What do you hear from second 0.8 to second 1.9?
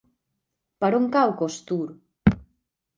Per on cau Costur?